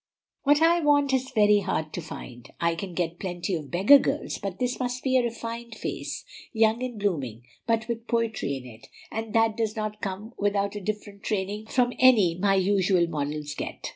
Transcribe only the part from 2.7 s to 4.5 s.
can get plenty of beggar girls,